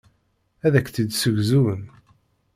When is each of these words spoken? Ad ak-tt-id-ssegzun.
Ad 0.65 0.73
ak-tt-id-ssegzun. 0.79 1.81